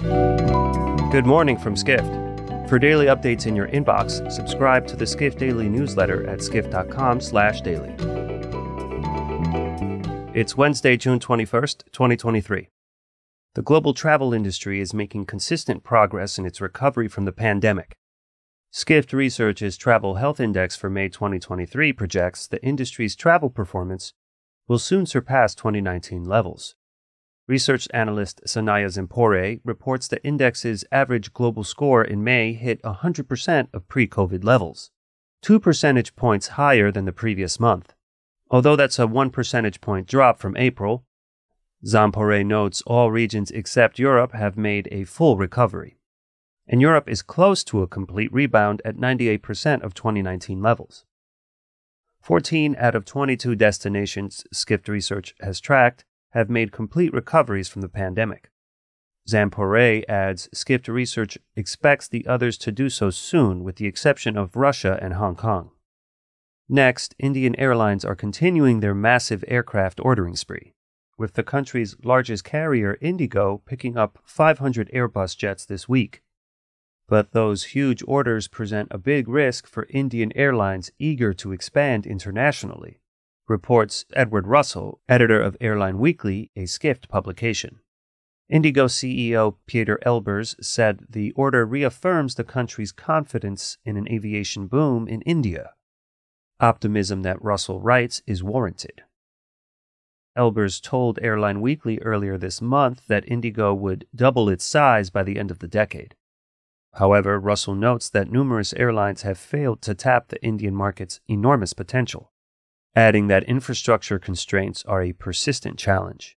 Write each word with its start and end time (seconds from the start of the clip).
Good 0.00 1.26
morning 1.26 1.58
from 1.58 1.76
Skift. 1.76 2.08
For 2.70 2.78
daily 2.78 3.06
updates 3.06 3.46
in 3.46 3.54
your 3.54 3.68
inbox, 3.68 4.32
subscribe 4.32 4.86
to 4.86 4.96
the 4.96 5.06
Skift 5.06 5.38
Daily 5.38 5.68
newsletter 5.68 6.26
at 6.26 6.42
skift.com/daily. 6.42 7.94
It's 10.32 10.56
Wednesday, 10.56 10.96
June 10.96 11.18
21st, 11.18 11.84
2023. 11.92 12.70
The 13.54 13.62
global 13.62 13.92
travel 13.92 14.32
industry 14.32 14.80
is 14.80 14.94
making 14.94 15.26
consistent 15.26 15.84
progress 15.84 16.38
in 16.38 16.46
its 16.46 16.62
recovery 16.62 17.08
from 17.08 17.26
the 17.26 17.32
pandemic. 17.32 17.94
Skift 18.70 19.12
Research's 19.12 19.76
Travel 19.76 20.14
Health 20.14 20.40
Index 20.40 20.76
for 20.76 20.88
May 20.88 21.10
2023 21.10 21.92
projects 21.92 22.46
the 22.46 22.64
industry's 22.64 23.14
travel 23.14 23.50
performance 23.50 24.14
will 24.66 24.78
soon 24.78 25.04
surpass 25.04 25.54
2019 25.54 26.24
levels. 26.24 26.74
Research 27.50 27.88
analyst 27.92 28.40
Saniya 28.46 28.86
Zanpure 28.86 29.60
reports 29.64 30.06
the 30.06 30.22
index's 30.24 30.84
average 30.92 31.32
global 31.32 31.64
score 31.64 32.04
in 32.04 32.22
May 32.22 32.52
hit 32.52 32.80
100% 32.82 33.68
of 33.74 33.88
pre 33.88 34.06
COVID 34.06 34.44
levels, 34.44 34.92
two 35.42 35.58
percentage 35.58 36.14
points 36.14 36.54
higher 36.54 36.92
than 36.92 37.06
the 37.06 37.12
previous 37.12 37.58
month. 37.58 37.92
Although 38.52 38.76
that's 38.76 39.00
a 39.00 39.08
one 39.08 39.30
percentage 39.30 39.80
point 39.80 40.06
drop 40.06 40.38
from 40.38 40.56
April, 40.56 41.04
Zanpure 41.84 42.46
notes 42.46 42.84
all 42.86 43.10
regions 43.10 43.50
except 43.50 43.98
Europe 43.98 44.32
have 44.32 44.56
made 44.56 44.86
a 44.92 45.02
full 45.02 45.36
recovery. 45.36 45.98
And 46.68 46.80
Europe 46.80 47.08
is 47.08 47.20
close 47.20 47.64
to 47.64 47.82
a 47.82 47.88
complete 47.88 48.32
rebound 48.32 48.80
at 48.84 48.96
98% 48.96 49.82
of 49.82 49.94
2019 49.94 50.62
levels. 50.62 51.04
14 52.22 52.76
out 52.78 52.94
of 52.94 53.04
22 53.04 53.56
destinations 53.56 54.44
Skift 54.52 54.88
Research 54.88 55.34
has 55.40 55.58
tracked 55.58 56.04
have 56.30 56.48
made 56.50 56.72
complete 56.72 57.12
recoveries 57.12 57.68
from 57.68 57.82
the 57.82 57.88
pandemic. 57.88 58.50
Zanpure 59.28 60.04
adds 60.08 60.48
Skift 60.52 60.88
Research 60.88 61.38
expects 61.54 62.08
the 62.08 62.26
others 62.26 62.56
to 62.58 62.72
do 62.72 62.88
so 62.88 63.10
soon, 63.10 63.62
with 63.62 63.76
the 63.76 63.86
exception 63.86 64.36
of 64.36 64.56
Russia 64.56 64.98
and 65.02 65.14
Hong 65.14 65.36
Kong. 65.36 65.70
Next, 66.68 67.14
Indian 67.18 67.54
Airlines 67.56 68.04
are 68.04 68.14
continuing 68.14 68.80
their 68.80 68.94
massive 68.94 69.44
aircraft 69.48 70.00
ordering 70.00 70.36
spree, 70.36 70.72
with 71.18 71.34
the 71.34 71.42
country's 71.42 71.96
largest 72.02 72.44
carrier, 72.44 72.96
IndiGo, 73.02 73.64
picking 73.66 73.96
up 73.96 74.18
500 74.24 74.90
Airbus 74.94 75.36
jets 75.36 75.66
this 75.66 75.88
week. 75.88 76.22
But 77.08 77.32
those 77.32 77.64
huge 77.64 78.04
orders 78.06 78.46
present 78.46 78.88
a 78.92 78.98
big 78.98 79.28
risk 79.28 79.66
for 79.66 79.86
Indian 79.90 80.32
Airlines 80.36 80.92
eager 80.98 81.34
to 81.34 81.52
expand 81.52 82.06
internationally 82.06 83.00
reports 83.50 84.04
Edward 84.14 84.46
Russell, 84.46 85.00
editor 85.08 85.42
of 85.42 85.56
Airline 85.60 85.98
Weekly, 85.98 86.52
a 86.54 86.66
Skift 86.66 87.08
publication. 87.08 87.80
IndiGo 88.50 88.86
CEO 88.86 89.56
Pieter 89.66 89.98
Elbers 90.06 90.54
said 90.64 91.00
the 91.10 91.32
order 91.32 91.66
reaffirms 91.66 92.36
the 92.36 92.44
country's 92.44 92.92
confidence 92.92 93.76
in 93.84 93.96
an 93.96 94.08
aviation 94.08 94.68
boom 94.68 95.08
in 95.08 95.20
India. 95.22 95.72
Optimism 96.60 97.22
that 97.22 97.42
Russell 97.42 97.80
writes 97.80 98.22
is 98.24 98.42
warranted. 98.42 99.02
Elbers 100.38 100.80
told 100.80 101.18
Airline 101.20 101.60
Weekly 101.60 101.98
earlier 102.02 102.38
this 102.38 102.62
month 102.62 103.02
that 103.08 103.26
IndiGo 103.26 103.76
would 103.76 104.06
double 104.14 104.48
its 104.48 104.64
size 104.64 105.10
by 105.10 105.24
the 105.24 105.38
end 105.38 105.50
of 105.50 105.58
the 105.58 105.68
decade. 105.68 106.14
However, 106.94 107.38
Russell 107.38 107.74
notes 107.74 108.08
that 108.10 108.30
numerous 108.30 108.72
airlines 108.74 109.22
have 109.22 109.38
failed 109.38 109.82
to 109.82 109.94
tap 109.94 110.28
the 110.28 110.42
Indian 110.42 110.74
market's 110.74 111.20
enormous 111.28 111.72
potential 111.72 112.30
adding 112.94 113.28
that 113.28 113.44
infrastructure 113.44 114.18
constraints 114.18 114.84
are 114.84 115.02
a 115.02 115.12
persistent 115.12 115.78
challenge. 115.78 116.36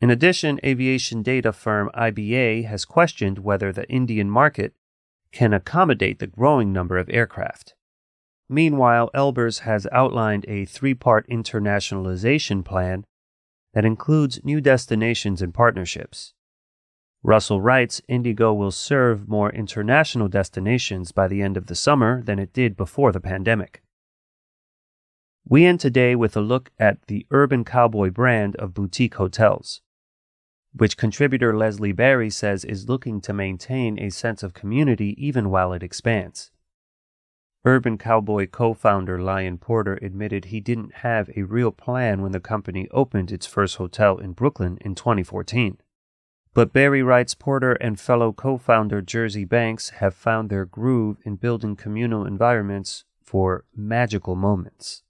In 0.00 0.10
addition, 0.10 0.60
aviation 0.64 1.22
data 1.22 1.52
firm 1.52 1.90
IBA 1.94 2.66
has 2.66 2.84
questioned 2.84 3.38
whether 3.38 3.72
the 3.72 3.88
Indian 3.88 4.30
market 4.30 4.74
can 5.32 5.54
accommodate 5.54 6.18
the 6.18 6.26
growing 6.26 6.72
number 6.72 6.98
of 6.98 7.08
aircraft. 7.08 7.74
Meanwhile, 8.48 9.10
Elbers 9.14 9.60
has 9.60 9.88
outlined 9.90 10.44
a 10.46 10.66
three 10.66 10.94
part 10.94 11.28
internationalization 11.28 12.64
plan 12.64 13.04
that 13.72 13.84
includes 13.84 14.44
new 14.44 14.60
destinations 14.60 15.42
and 15.42 15.52
partnerships. 15.52 16.34
Russell 17.22 17.60
writes 17.60 18.00
IndiGo 18.08 18.56
will 18.56 18.70
serve 18.70 19.28
more 19.28 19.50
international 19.50 20.28
destinations 20.28 21.10
by 21.10 21.26
the 21.26 21.42
end 21.42 21.56
of 21.56 21.66
the 21.66 21.74
summer 21.74 22.22
than 22.22 22.38
it 22.38 22.52
did 22.52 22.76
before 22.76 23.10
the 23.10 23.20
pandemic. 23.20 23.82
We 25.48 25.64
end 25.64 25.78
today 25.78 26.16
with 26.16 26.36
a 26.36 26.40
look 26.40 26.72
at 26.76 27.06
the 27.06 27.24
Urban 27.30 27.64
Cowboy 27.64 28.10
brand 28.10 28.56
of 28.56 28.74
boutique 28.74 29.14
hotels, 29.14 29.80
which 30.72 30.96
contributor 30.96 31.56
Leslie 31.56 31.92
Barry 31.92 32.30
says 32.30 32.64
is 32.64 32.88
looking 32.88 33.20
to 33.20 33.32
maintain 33.32 33.96
a 33.96 34.10
sense 34.10 34.42
of 34.42 34.54
community 34.54 35.14
even 35.24 35.48
while 35.48 35.72
it 35.72 35.84
expands. 35.84 36.50
Urban 37.64 37.96
Cowboy 37.96 38.48
co 38.48 38.74
founder 38.74 39.20
Lyon 39.20 39.56
Porter 39.56 40.00
admitted 40.02 40.46
he 40.46 40.58
didn't 40.58 40.96
have 40.96 41.30
a 41.36 41.44
real 41.44 41.70
plan 41.70 42.22
when 42.22 42.32
the 42.32 42.40
company 42.40 42.88
opened 42.90 43.30
its 43.30 43.46
first 43.46 43.76
hotel 43.76 44.18
in 44.18 44.32
Brooklyn 44.32 44.78
in 44.80 44.96
2014. 44.96 45.78
But 46.54 46.72
Barry 46.72 47.04
writes 47.04 47.34
Porter 47.36 47.74
and 47.74 48.00
fellow 48.00 48.32
co 48.32 48.58
founder 48.58 49.00
Jersey 49.00 49.44
Banks 49.44 49.90
have 49.90 50.12
found 50.12 50.50
their 50.50 50.64
groove 50.64 51.18
in 51.24 51.36
building 51.36 51.76
communal 51.76 52.26
environments 52.26 53.04
for 53.22 53.64
magical 53.76 54.34
moments. 54.34 55.04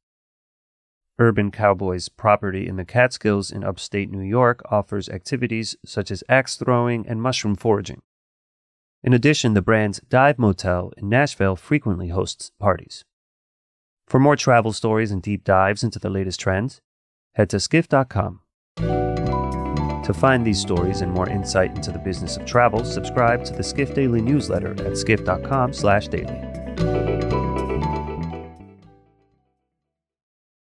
Urban 1.19 1.51
Cowboys 1.51 2.11
property 2.11 2.69
in 2.69 2.77
the 2.77 2.85
Catskills 2.85 3.51
in 3.51 3.65
upstate 3.65 4.11
New 4.11 4.21
York 4.21 4.61
offers 4.71 5.09
activities 5.09 5.75
such 5.85 6.11
as 6.11 6.23
axe 6.29 6.57
throwing 6.57 7.07
and 7.09 7.23
mushroom 7.23 7.57
foraging. 7.57 8.03
In 9.03 9.13
addition, 9.15 9.55
the 9.55 9.63
brand's 9.63 10.01
Dive 10.09 10.39
Motel 10.39 10.93
in 10.97 11.09
Nashville 11.09 11.57
frequently 11.57 12.09
hosts 12.09 12.51
parties. 12.59 13.05
For 14.07 14.21
more 14.21 14.37
travel 14.37 14.73
stories 14.73 15.11
and 15.11 15.23
deep 15.23 15.43
dives 15.43 15.83
into 15.83 15.99
the 15.99 16.11
latest 16.11 16.39
trends, 16.39 16.81
head 17.35 17.49
to 17.51 17.61
skift.com. 17.61 18.41
To 18.77 20.15
find 20.15 20.47
these 20.47 20.61
stories 20.61 21.01
and 21.01 21.13
more 21.13 21.29
insight 21.29 21.75
into 21.75 21.91
the 21.91 21.99
business 21.99 22.37
of 22.37 22.45
travel, 22.45 22.85
subscribe 22.85 23.45
to 23.45 23.53
the 23.53 23.65
Skift 23.65 23.95
Daily 23.95 24.21
newsletter 24.21 24.75
at 24.87 24.97
skift.com/daily. 24.97 26.56